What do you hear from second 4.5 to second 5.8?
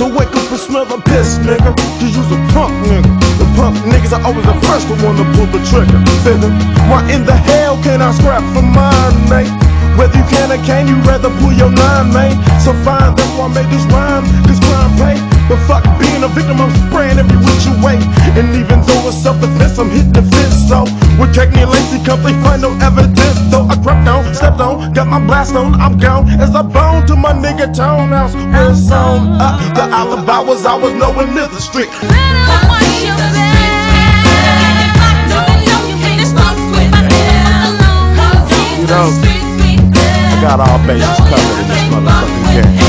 first to wanna pull the